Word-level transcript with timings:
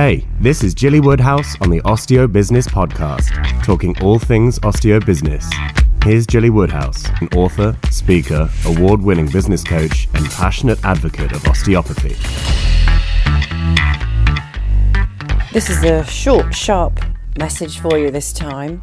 Hey, 0.00 0.24
this 0.38 0.62
is 0.62 0.74
Gilly 0.74 1.00
Woodhouse 1.00 1.60
on 1.60 1.70
the 1.70 1.80
Osteobizness 1.80 2.68
Podcast, 2.68 3.64
talking 3.64 4.00
all 4.00 4.20
things 4.20 4.60
osteo 4.60 5.04
business. 5.04 5.50
Here's 6.04 6.24
Gilly 6.24 6.50
Woodhouse, 6.50 7.04
an 7.20 7.26
author, 7.34 7.76
speaker, 7.90 8.48
award 8.64 9.02
winning 9.02 9.28
business 9.28 9.64
coach, 9.64 10.06
and 10.14 10.24
passionate 10.26 10.78
advocate 10.84 11.32
of 11.32 11.44
osteopathy. 11.48 12.14
This 15.52 15.68
is 15.68 15.82
a 15.82 16.04
short, 16.04 16.54
sharp 16.54 17.00
message 17.36 17.80
for 17.80 17.98
you 17.98 18.12
this 18.12 18.32
time. 18.32 18.80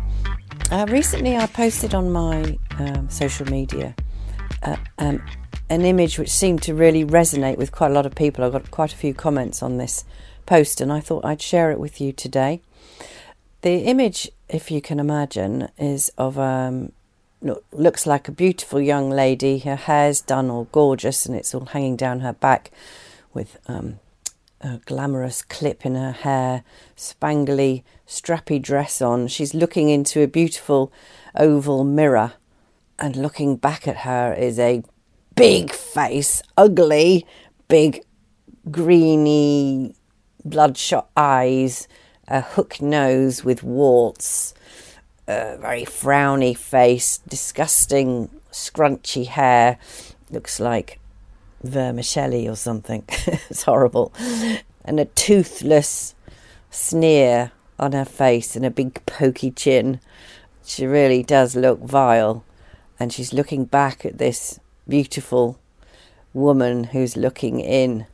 Uh, 0.70 0.86
recently, 0.90 1.38
I 1.38 1.48
posted 1.48 1.96
on 1.96 2.12
my 2.12 2.58
um, 2.78 3.10
social 3.10 3.46
media 3.46 3.96
uh, 4.64 4.76
um, 4.98 5.24
an 5.70 5.86
image 5.86 6.20
which 6.20 6.30
seemed 6.30 6.62
to 6.64 6.74
really 6.74 7.06
resonate 7.06 7.58
with 7.58 7.72
quite 7.72 7.92
a 7.92 7.94
lot 7.94 8.06
of 8.06 8.16
people. 8.16 8.44
I 8.44 8.50
got 8.50 8.70
quite 8.70 8.92
a 8.92 8.98
few 8.98 9.14
comments 9.14 9.64
on 9.64 9.78
this 9.78 10.04
post, 10.46 10.82
and 10.82 10.92
I 10.92 11.00
thought 11.00 11.26
I'd 11.26 11.42
share 11.42 11.72
it 11.72 11.80
with 11.80 12.00
you 12.00 12.12
today. 12.12 12.62
The 13.62 13.80
image, 13.80 14.30
if 14.48 14.70
you 14.70 14.82
can 14.82 15.00
imagine, 15.00 15.70
is 15.78 16.12
of 16.18 16.38
um, 16.38 16.92
looks 17.72 18.06
like 18.06 18.28
a 18.28 18.32
beautiful 18.32 18.80
young 18.80 19.10
lady. 19.10 19.60
Her 19.60 19.76
hair's 19.76 20.22
done 20.22 20.50
all 20.50 20.66
gorgeous, 20.72 21.26
and 21.26 21.36
it's 21.36 21.54
all 21.56 21.66
hanging 21.66 21.96
down 21.96 22.20
her 22.20 22.34
back 22.34 22.72
with 23.34 23.58
um, 23.68 24.00
a 24.62 24.80
glamorous 24.86 25.42
clip 25.42 25.86
in 25.86 25.96
her 25.96 26.12
hair, 26.12 26.64
spangly, 26.96 27.84
strappy 28.08 28.62
dress 28.62 29.02
on. 29.02 29.28
She's 29.28 29.54
looking 29.54 29.90
into 29.90 30.22
a 30.22 30.28
beautiful 30.28 30.92
oval 31.36 31.84
mirror, 31.84 32.34
and 33.00 33.16
looking 33.16 33.58
back 33.58 33.88
at 33.88 33.98
her 33.98 34.34
is 34.34 34.60
a 34.60 34.84
big 35.36 35.72
face, 35.72 36.42
ugly, 36.56 37.26
big, 37.68 38.04
greeny, 38.72 39.95
bloodshot 40.46 41.10
eyes, 41.18 41.88
a 42.28 42.42
hook 42.42 42.82
nose 42.82 43.44
with 43.44 43.64
warts, 43.64 44.54
a 45.28 45.58
very 45.58 45.84
frowny 45.84 46.56
face, 46.56 47.20
disgusting, 47.28 48.30
scrunchy 48.52 49.28
hair. 49.28 49.78
Looks 50.30 50.60
like 50.60 51.00
vermicelli 51.64 52.48
or 52.48 52.56
something. 52.56 53.04
it's 53.10 53.64
horrible. 53.64 54.14
And 54.84 55.00
a 55.00 55.06
toothless 55.06 56.16
sneer 56.70 57.52
on 57.80 57.92
her 57.94 58.06
face 58.06 58.56
and 58.56 58.66
a 58.66 58.72
big 58.72 59.06
pokey 59.06 59.52
chin. 59.52 60.00
She 60.64 60.86
really 60.86 61.24
does 61.24 61.56
look 61.56 61.80
vile. 61.80 62.44
And 63.00 63.12
she's 63.12 63.34
looking 63.34 63.66
back 63.66 64.06
at 64.06 64.20
this 64.20 64.60
beautiful 64.88 65.60
woman 66.34 66.86
who's 66.86 67.18
looking 67.18 67.60
in 67.60 68.06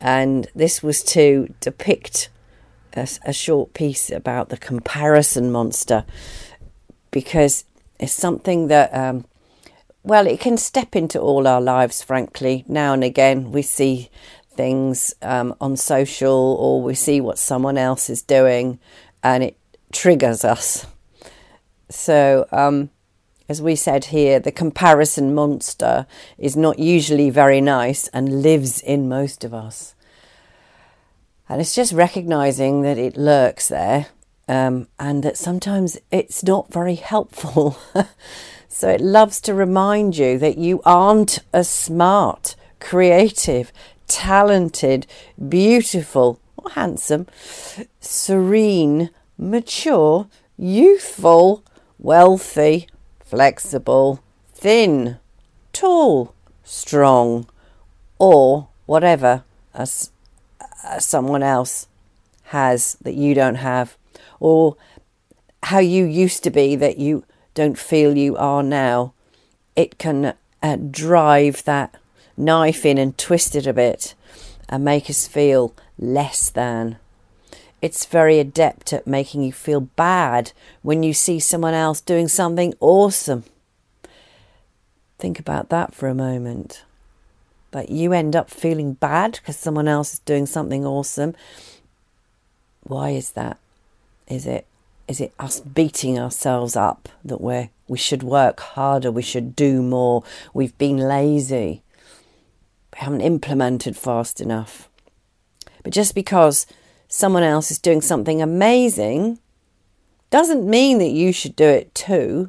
and 0.00 0.48
this 0.54 0.82
was 0.82 1.02
to 1.02 1.54
depict 1.60 2.30
a, 2.94 3.08
a 3.24 3.32
short 3.32 3.74
piece 3.74 4.10
about 4.10 4.48
the 4.48 4.56
comparison 4.56 5.50
monster. 5.52 6.04
Because 7.10 7.64
it's 7.98 8.12
something 8.12 8.68
that 8.68 8.94
um, 8.94 9.26
well 10.02 10.26
it 10.26 10.40
can 10.40 10.56
step 10.56 10.96
into 10.96 11.20
all 11.20 11.46
our 11.46 11.60
lives 11.60 12.02
frankly. 12.02 12.64
Now 12.66 12.92
and 12.94 13.04
again 13.04 13.52
we 13.52 13.62
see 13.62 14.10
things 14.50 15.14
um, 15.22 15.54
on 15.60 15.76
social 15.76 16.56
or 16.58 16.82
we 16.82 16.94
see 16.94 17.20
what 17.20 17.38
someone 17.38 17.78
else 17.78 18.08
is 18.08 18.22
doing 18.22 18.78
and 19.22 19.42
it 19.42 19.56
triggers 19.92 20.44
us. 20.44 20.86
So 21.88 22.46
um, 22.52 22.90
as 23.50 23.60
we 23.60 23.74
said 23.74 24.04
here, 24.04 24.38
the 24.38 24.52
comparison 24.52 25.34
monster 25.34 26.06
is 26.38 26.56
not 26.56 26.78
usually 26.78 27.30
very 27.30 27.60
nice 27.60 28.06
and 28.14 28.42
lives 28.42 28.80
in 28.80 29.08
most 29.08 29.42
of 29.42 29.52
us. 29.52 29.96
And 31.48 31.60
it's 31.60 31.74
just 31.74 31.92
recognizing 31.92 32.82
that 32.82 32.96
it 32.96 33.16
lurks 33.16 33.66
there 33.66 34.06
um, 34.46 34.86
and 35.00 35.24
that 35.24 35.36
sometimes 35.36 35.98
it's 36.12 36.44
not 36.44 36.72
very 36.72 36.94
helpful. 36.94 37.76
so 38.68 38.88
it 38.88 39.00
loves 39.00 39.40
to 39.40 39.52
remind 39.52 40.16
you 40.16 40.38
that 40.38 40.56
you 40.56 40.80
aren't 40.84 41.40
as 41.52 41.68
smart, 41.68 42.54
creative, 42.78 43.72
talented, 44.06 45.08
beautiful, 45.48 46.38
or 46.56 46.70
handsome, 46.70 47.26
serene, 47.98 49.10
mature, 49.36 50.28
youthful, 50.56 51.64
wealthy, 51.98 52.86
flexible, 53.30 54.20
thin, 54.52 55.18
tall, 55.72 56.34
strong, 56.64 57.46
or 58.18 58.66
whatever 58.86 59.44
as, 59.72 60.10
as 60.84 61.04
someone 61.06 61.42
else 61.42 61.86
has 62.44 62.96
that 63.02 63.14
you 63.14 63.32
don't 63.32 63.56
have, 63.56 63.96
or 64.40 64.76
how 65.62 65.78
you 65.78 66.04
used 66.04 66.42
to 66.42 66.50
be 66.50 66.74
that 66.74 66.98
you 66.98 67.24
don't 67.54 67.78
feel 67.78 68.16
you 68.16 68.36
are 68.36 68.64
now. 68.64 69.12
It 69.76 69.96
can 69.98 70.34
uh, 70.60 70.76
drive 70.90 71.62
that 71.64 71.94
knife 72.36 72.84
in 72.84 72.98
and 72.98 73.16
twist 73.16 73.54
it 73.54 73.66
a 73.66 73.72
bit 73.72 74.14
and 74.68 74.84
make 74.84 75.08
us 75.08 75.28
feel 75.28 75.72
less 75.98 76.50
than. 76.50 76.96
It's 77.82 78.04
very 78.04 78.38
adept 78.38 78.92
at 78.92 79.06
making 79.06 79.42
you 79.42 79.52
feel 79.52 79.80
bad 79.80 80.52
when 80.82 81.02
you 81.02 81.14
see 81.14 81.40
someone 81.40 81.74
else 81.74 82.00
doing 82.00 82.28
something 82.28 82.74
awesome. 82.80 83.44
Think 85.18 85.38
about 85.38 85.70
that 85.70 85.94
for 85.94 86.08
a 86.08 86.14
moment. 86.14 86.84
But 87.70 87.88
you 87.88 88.12
end 88.12 88.34
up 88.34 88.50
feeling 88.50 88.94
bad 88.94 89.32
because 89.32 89.56
someone 89.56 89.88
else 89.88 90.14
is 90.14 90.18
doing 90.20 90.46
something 90.46 90.84
awesome. 90.84 91.34
Why 92.82 93.10
is 93.10 93.32
that? 93.32 93.58
Is 94.28 94.46
it 94.46 94.66
is 95.06 95.20
it 95.20 95.32
us 95.40 95.58
beating 95.60 96.18
ourselves 96.18 96.76
up 96.76 97.08
that 97.24 97.40
we're 97.40 97.70
we 97.88 97.98
should 97.98 98.22
work 98.22 98.60
harder, 98.60 99.10
we 99.10 99.22
should 99.22 99.56
do 99.56 99.82
more, 99.82 100.22
we've 100.54 100.76
been 100.78 100.96
lazy, 100.96 101.82
we 102.92 102.98
haven't 102.98 103.20
implemented 103.20 103.96
fast 103.96 104.40
enough. 104.40 104.88
But 105.82 105.92
just 105.92 106.14
because 106.14 106.66
someone 107.10 107.42
else 107.42 107.72
is 107.72 107.78
doing 107.78 108.00
something 108.00 108.40
amazing 108.40 109.38
doesn't 110.30 110.64
mean 110.64 110.98
that 110.98 111.10
you 111.10 111.32
should 111.32 111.56
do 111.56 111.66
it 111.66 111.92
too, 111.92 112.48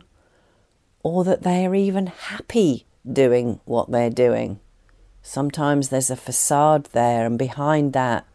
or 1.04 1.24
that 1.24 1.42
they 1.42 1.66
are 1.66 1.74
even 1.74 2.06
happy 2.06 2.86
doing 3.12 3.60
what 3.66 3.90
they're 3.90 4.12
doing. 4.12 4.60
Sometimes 5.24 5.90
there's 5.90 6.12
a 6.12 6.16
facade 6.16 6.86
there, 6.94 7.26
and 7.26 7.40
behind 7.40 7.94
that 7.94 8.26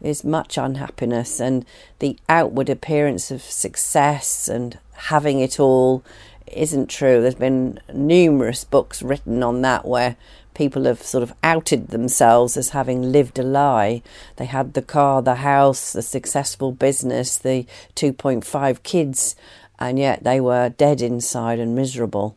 is 0.00 0.22
much 0.22 0.56
unhappiness 0.56 1.40
and 1.40 1.64
the 1.98 2.16
outward 2.28 2.70
appearance 2.70 3.32
of 3.32 3.42
success 3.42 4.48
and 4.48 4.78
having 4.92 5.40
it 5.40 5.58
all 5.58 6.04
isn't 6.46 6.88
true. 6.88 7.20
There's 7.20 7.34
been 7.34 7.80
numerous 7.92 8.64
books 8.64 9.02
written 9.02 9.42
on 9.42 9.62
that 9.62 9.86
where 9.86 10.16
people 10.54 10.84
have 10.84 11.02
sort 11.02 11.22
of 11.22 11.34
outed 11.42 11.88
themselves 11.88 12.56
as 12.56 12.70
having 12.70 13.12
lived 13.12 13.38
a 13.38 13.42
lie. 13.42 14.02
They 14.36 14.46
had 14.46 14.74
the 14.74 14.82
car, 14.82 15.20
the 15.20 15.36
house, 15.36 15.92
the 15.92 16.02
successful 16.02 16.72
business, 16.72 17.36
the 17.36 17.66
2.5 17.96 18.82
kids, 18.82 19.36
and 19.78 19.98
yet 19.98 20.24
they 20.24 20.40
were 20.40 20.68
dead 20.68 21.02
inside 21.02 21.58
and 21.58 21.74
miserable. 21.74 22.36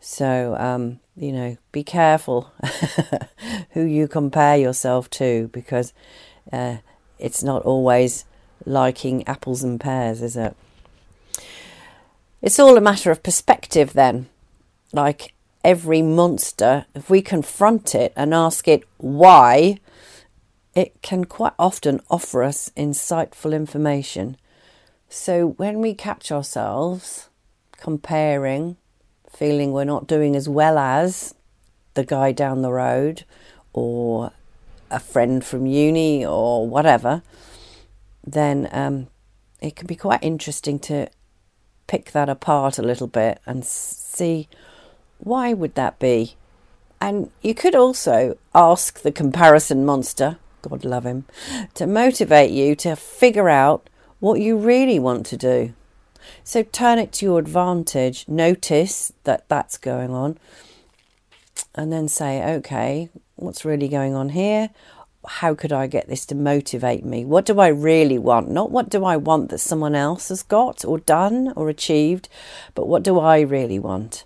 So, 0.00 0.56
um, 0.58 1.00
you 1.16 1.32
know, 1.32 1.56
be 1.72 1.84
careful 1.84 2.52
who 3.70 3.82
you 3.82 4.08
compare 4.08 4.56
yourself 4.56 5.08
to 5.10 5.48
because 5.52 5.92
uh, 6.52 6.78
it's 7.18 7.42
not 7.42 7.62
always 7.62 8.24
liking 8.64 9.26
apples 9.26 9.62
and 9.62 9.80
pears, 9.80 10.22
is 10.22 10.36
it? 10.36 10.56
It's 12.40 12.58
all 12.60 12.76
a 12.76 12.80
matter 12.80 13.10
of 13.10 13.22
perspective, 13.22 13.94
then. 13.94 14.28
Like 14.92 15.34
every 15.64 16.02
monster, 16.02 16.86
if 16.94 17.10
we 17.10 17.20
confront 17.20 17.94
it 17.94 18.12
and 18.14 18.32
ask 18.32 18.68
it 18.68 18.84
why, 18.98 19.78
it 20.74 21.02
can 21.02 21.24
quite 21.24 21.54
often 21.58 22.00
offer 22.08 22.44
us 22.44 22.70
insightful 22.76 23.52
information. 23.54 24.36
So 25.08 25.48
when 25.56 25.80
we 25.80 25.94
catch 25.94 26.30
ourselves 26.30 27.28
comparing, 27.76 28.76
feeling 29.28 29.72
we're 29.72 29.84
not 29.84 30.06
doing 30.06 30.36
as 30.36 30.48
well 30.48 30.78
as 30.78 31.34
the 31.94 32.04
guy 32.04 32.30
down 32.30 32.62
the 32.62 32.72
road 32.72 33.24
or 33.72 34.30
a 34.90 35.00
friend 35.00 35.44
from 35.44 35.66
uni 35.66 36.24
or 36.24 36.68
whatever, 36.68 37.22
then 38.24 38.68
um, 38.70 39.08
it 39.60 39.74
can 39.74 39.86
be 39.88 39.96
quite 39.96 40.22
interesting 40.22 40.78
to 40.78 41.08
pick 41.88 42.12
that 42.12 42.28
apart 42.28 42.78
a 42.78 42.82
little 42.82 43.08
bit 43.08 43.40
and 43.44 43.64
see 43.64 44.48
why 45.18 45.52
would 45.52 45.74
that 45.74 45.98
be? 45.98 46.36
And 47.00 47.30
you 47.42 47.54
could 47.54 47.74
also 47.74 48.38
ask 48.54 49.00
the 49.00 49.12
comparison 49.12 49.84
monster, 49.84 50.38
God 50.62 50.84
love 50.84 51.04
him, 51.04 51.24
to 51.74 51.86
motivate 51.86 52.50
you 52.50 52.76
to 52.76 52.94
figure 52.94 53.48
out 53.48 53.88
what 54.20 54.40
you 54.40 54.56
really 54.56 54.98
want 54.98 55.26
to 55.26 55.36
do. 55.36 55.74
So 56.44 56.62
turn 56.62 56.98
it 56.98 57.12
to 57.14 57.26
your 57.26 57.38
advantage, 57.38 58.26
notice 58.28 59.12
that 59.24 59.48
that's 59.48 59.78
going 59.78 60.10
on, 60.10 60.38
and 61.74 61.92
then 61.92 62.08
say, 62.08 62.54
okay, 62.56 63.08
what's 63.36 63.64
really 63.64 63.88
going 63.88 64.14
on 64.14 64.30
here? 64.30 64.70
How 65.28 65.54
could 65.54 65.72
I 65.72 65.86
get 65.86 66.08
this 66.08 66.24
to 66.26 66.34
motivate 66.34 67.04
me? 67.04 67.24
What 67.24 67.44
do 67.44 67.60
I 67.60 67.68
really 67.68 68.18
want? 68.18 68.50
Not 68.50 68.70
what 68.70 68.88
do 68.88 69.04
I 69.04 69.16
want 69.16 69.50
that 69.50 69.58
someone 69.58 69.94
else 69.94 70.30
has 70.30 70.42
got 70.42 70.84
or 70.84 70.98
done 70.98 71.52
or 71.54 71.68
achieved, 71.68 72.28
but 72.74 72.88
what 72.88 73.02
do 73.02 73.18
I 73.18 73.40
really 73.40 73.78
want? 73.78 74.24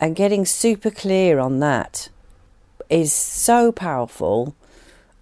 And 0.00 0.16
getting 0.16 0.46
super 0.46 0.90
clear 0.90 1.38
on 1.38 1.60
that 1.60 2.08
is 2.88 3.12
so 3.12 3.72
powerful. 3.72 4.54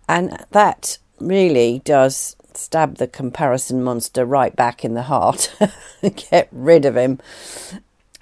And 0.09 0.45
that 0.51 0.99
really 1.19 1.83
does 1.85 2.37
stab 2.55 2.97
the 2.97 3.09
comparison 3.09 3.83
monster 3.83 4.25
right 4.25 4.55
back 4.55 4.85
in 4.85 4.95
the 4.95 5.03
heart. 5.03 5.55
Get 6.31 6.49
rid 6.53 6.85
of 6.85 6.97
him. 6.97 7.21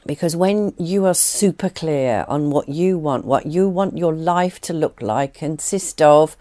Because 0.07 0.37
when 0.37 0.75
you 0.79 1.07
are 1.07 1.15
super 1.15 1.71
clear 1.71 2.25
on 2.29 2.50
what 2.50 2.69
you 2.69 2.99
want, 2.99 3.25
what 3.25 3.47
you 3.47 3.69
want 3.69 3.97
your 3.97 4.15
life 4.15 4.61
to 4.62 4.73
look 4.73 5.00
like, 5.00 5.35
consist 5.35 6.03
of, 6.03 6.37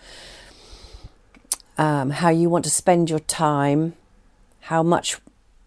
um, 1.77 2.11
how 2.11 2.29
you 2.29 2.49
want 2.49 2.63
to 2.65 2.69
spend 2.69 3.09
your 3.09 3.19
time, 3.19 3.93
how 4.61 4.83
much 4.83 5.17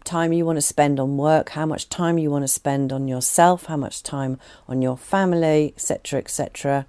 time 0.05 0.33
you 0.33 0.47
want 0.47 0.57
to 0.57 0.63
spend 0.63 1.01
on 1.01 1.17
work, 1.17 1.51
how 1.51 1.67
much 1.67 1.89
time 1.89 2.17
you 2.19 2.31
want 2.31 2.45
to 2.45 2.49
spend 2.49 2.93
on 2.93 3.09
yourself, 3.09 3.67
how 3.67 3.77
much 3.77 4.03
time 4.03 4.39
on 4.69 4.81
your 4.81 4.97
family, 4.97 5.73
etc., 5.77 6.21
etc., 6.21 6.87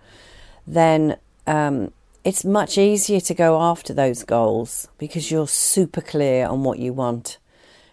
then 0.65 1.17
um, 1.47 1.91
it's 2.23 2.43
much 2.43 2.77
easier 2.77 3.21
to 3.21 3.33
go 3.33 3.61
after 3.61 3.93
those 3.93 4.23
goals 4.23 4.87
because 4.97 5.31
you're 5.31 5.47
super 5.47 6.01
clear 6.01 6.45
on 6.45 6.63
what 6.63 6.77
you 6.77 6.93
want. 6.93 7.37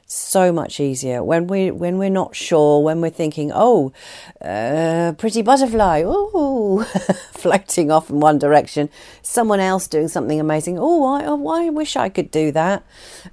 So 0.07 0.53
much 0.53 0.81
easier 0.81 1.25
when 1.25 1.47
we 1.47 1.71
when 1.71 1.97
we're 1.97 2.11
not 2.11 2.37
sure, 2.37 2.83
when 2.83 3.01
we're 3.01 3.09
thinking, 3.11 3.51
"Oh, 3.55 3.93
uh, 4.41 5.15
pretty 5.17 5.41
butterfly, 5.41 6.03
oh, 6.05 6.85
floating 7.33 7.91
off 7.91 8.11
in 8.11 8.21
one 8.21 8.39
direction," 8.39 8.91
someone 9.23 9.61
else 9.61 9.89
doing 9.89 10.09
something 10.09 10.39
amazing. 10.39 10.79
Oh, 10.79 11.05
I, 11.05 11.25
oh, 11.25 11.49
I 11.49 11.71
wish 11.71 11.97
I 11.97 12.11
could 12.11 12.31
do 12.31 12.53
that. 12.53 12.85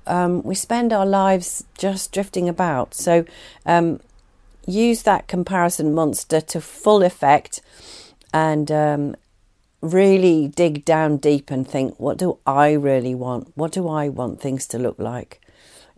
Um, 0.07 0.43
we 0.43 0.55
spend 0.55 0.93
our 0.93 1.05
lives 1.05 1.65
just 1.77 2.13
drifting 2.13 2.47
about. 2.47 2.93
So, 2.93 3.25
um, 3.65 3.99
use 4.65 5.03
that 5.03 5.27
comparison 5.27 5.93
monster 5.93 6.39
to 6.39 6.61
full 6.61 7.03
effect, 7.03 7.61
and 8.33 8.71
um, 8.71 9.15
really 9.81 10.47
dig 10.47 10.85
down 10.85 11.17
deep 11.17 11.51
and 11.51 11.67
think, 11.67 11.99
what 11.99 12.17
do 12.17 12.37
I 12.45 12.71
really 12.71 13.13
want? 13.13 13.51
What 13.55 13.73
do 13.73 13.89
I 13.89 14.07
want 14.07 14.39
things 14.39 14.67
to 14.67 14.77
look 14.77 14.99
like? 14.99 15.40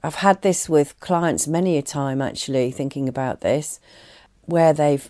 I've 0.03 0.15
had 0.15 0.41
this 0.41 0.67
with 0.67 0.99
clients 0.99 1.47
many 1.47 1.77
a 1.77 1.81
time 1.81 2.21
actually, 2.21 2.71
thinking 2.71 3.07
about 3.07 3.41
this, 3.41 3.79
where 4.45 4.73
they've 4.73 5.09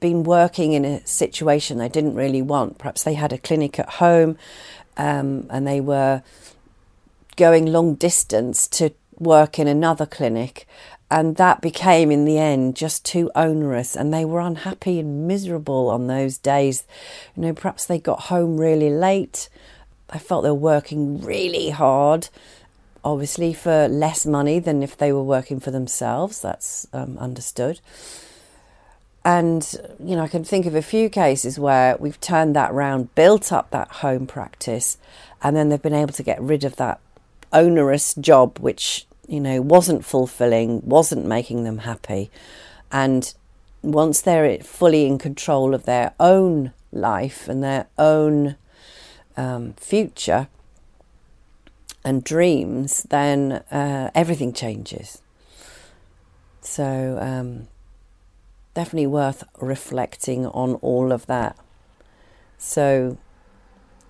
been 0.00 0.24
working 0.24 0.72
in 0.72 0.84
a 0.84 1.06
situation 1.06 1.78
they 1.78 1.88
didn't 1.88 2.14
really 2.14 2.42
want. 2.42 2.78
Perhaps 2.78 3.04
they 3.04 3.14
had 3.14 3.32
a 3.32 3.38
clinic 3.38 3.78
at 3.78 3.88
home 3.88 4.36
um, 4.96 5.46
and 5.48 5.66
they 5.66 5.80
were 5.80 6.22
going 7.36 7.66
long 7.66 7.94
distance 7.94 8.66
to 8.66 8.90
work 9.18 9.58
in 9.58 9.68
another 9.68 10.06
clinic 10.06 10.66
and 11.12 11.36
that 11.36 11.60
became 11.60 12.10
in 12.10 12.24
the 12.24 12.38
end 12.38 12.74
just 12.74 13.04
too 13.04 13.30
onerous 13.34 13.94
and 13.94 14.12
they 14.12 14.24
were 14.24 14.40
unhappy 14.40 14.98
and 14.98 15.28
miserable 15.28 15.90
on 15.90 16.06
those 16.06 16.38
days 16.38 16.84
you 17.36 17.42
know 17.42 17.52
perhaps 17.52 17.84
they 17.84 17.98
got 17.98 18.22
home 18.22 18.58
really 18.58 18.90
late 18.90 19.48
i 20.10 20.18
felt 20.18 20.42
they 20.42 20.50
were 20.50 20.54
working 20.54 21.22
really 21.22 21.70
hard 21.70 22.28
obviously 23.04 23.52
for 23.52 23.88
less 23.88 24.24
money 24.24 24.58
than 24.58 24.82
if 24.82 24.96
they 24.96 25.12
were 25.12 25.22
working 25.22 25.60
for 25.60 25.70
themselves 25.70 26.40
that's 26.40 26.86
um, 26.92 27.18
understood 27.18 27.80
and 29.24 29.76
you 29.98 30.16
know 30.16 30.22
i 30.22 30.28
can 30.28 30.44
think 30.44 30.66
of 30.66 30.74
a 30.74 30.82
few 30.82 31.08
cases 31.08 31.58
where 31.58 31.96
we've 31.98 32.20
turned 32.20 32.54
that 32.56 32.72
round 32.72 33.14
built 33.14 33.52
up 33.52 33.70
that 33.70 33.88
home 33.88 34.26
practice 34.26 34.98
and 35.42 35.56
then 35.56 35.68
they've 35.68 35.82
been 35.82 35.94
able 35.94 36.12
to 36.12 36.22
get 36.22 36.40
rid 36.40 36.64
of 36.64 36.76
that 36.76 37.00
onerous 37.52 38.14
job 38.14 38.58
which 38.58 39.06
you 39.32 39.40
know, 39.40 39.60
wasn't 39.60 40.04
fulfilling, 40.04 40.82
wasn't 40.82 41.24
making 41.24 41.64
them 41.64 41.78
happy. 41.78 42.30
And 42.90 43.32
once 43.82 44.20
they're 44.20 44.58
fully 44.58 45.06
in 45.06 45.18
control 45.18 45.74
of 45.74 45.84
their 45.84 46.12
own 46.20 46.72
life 46.92 47.48
and 47.48 47.62
their 47.62 47.86
own 47.98 48.56
um, 49.36 49.72
future 49.74 50.48
and 52.04 52.24
dreams, 52.24 53.04
then 53.04 53.52
uh, 53.70 54.10
everything 54.14 54.52
changes. 54.52 55.22
So, 56.60 57.18
um, 57.20 57.68
definitely 58.74 59.08
worth 59.08 59.44
reflecting 59.60 60.46
on 60.46 60.74
all 60.76 61.12
of 61.12 61.26
that. 61.26 61.56
So, 62.58 63.18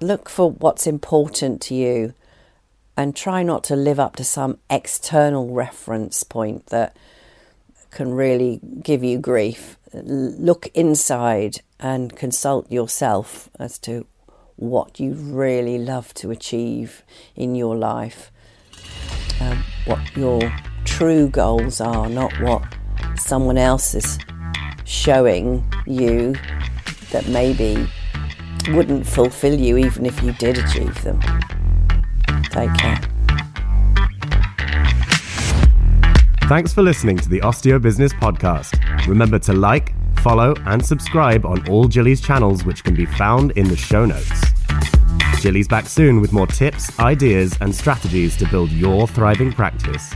look 0.00 0.28
for 0.28 0.50
what's 0.50 0.86
important 0.86 1.60
to 1.62 1.74
you 1.74 2.14
and 2.96 3.16
try 3.16 3.42
not 3.42 3.64
to 3.64 3.76
live 3.76 3.98
up 3.98 4.16
to 4.16 4.24
some 4.24 4.58
external 4.68 5.48
reference 5.52 6.22
point 6.22 6.66
that 6.66 6.94
can 7.90 8.12
really 8.12 8.60
give 8.82 9.02
you 9.02 9.18
grief. 9.18 9.78
Look 9.92 10.68
inside 10.74 11.60
and 11.78 12.14
consult 12.16 12.70
yourself 12.70 13.48
as 13.58 13.78
to 13.80 14.06
what 14.62 15.00
you 15.00 15.12
really 15.14 15.76
love 15.76 16.14
to 16.14 16.30
achieve 16.30 17.02
in 17.34 17.56
your 17.56 17.74
life, 17.74 18.30
um, 19.40 19.64
what 19.86 20.16
your 20.16 20.40
true 20.84 21.28
goals 21.28 21.80
are, 21.80 22.08
not 22.08 22.32
what 22.40 22.62
someone 23.16 23.58
else 23.58 23.94
is 23.94 24.18
showing 24.84 25.64
you 25.84 26.34
that 27.10 27.26
maybe 27.28 27.88
wouldn't 28.68 29.04
fulfill 29.04 29.58
you 29.58 29.76
even 29.76 30.06
if 30.06 30.22
you 30.22 30.32
did 30.34 30.58
achieve 30.58 31.02
them. 31.02 31.20
Take 32.44 32.72
care. 32.74 33.00
Thanks 36.48 36.72
for 36.72 36.82
listening 36.82 37.16
to 37.16 37.28
the 37.28 37.40
Osteobizness 37.40 38.12
Podcast. 38.20 39.06
Remember 39.08 39.40
to 39.40 39.52
like, 39.52 39.92
follow, 40.22 40.54
and 40.66 40.84
subscribe 40.84 41.44
on 41.44 41.68
all 41.68 41.88
Gilly's 41.88 42.20
channels, 42.20 42.64
which 42.64 42.84
can 42.84 42.94
be 42.94 43.06
found 43.06 43.50
in 43.52 43.68
the 43.68 43.76
show 43.76 44.06
notes. 44.06 44.40
Gilly's 45.40 45.68
back 45.68 45.86
soon 45.86 46.20
with 46.20 46.32
more 46.32 46.46
tips, 46.46 46.98
ideas, 47.00 47.56
and 47.60 47.74
strategies 47.74 48.36
to 48.36 48.46
build 48.46 48.70
your 48.70 49.08
thriving 49.08 49.52
practice. 49.52 50.14